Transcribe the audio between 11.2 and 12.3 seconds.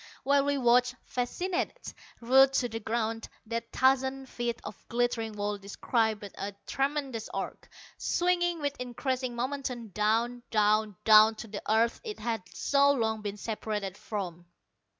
to the earth it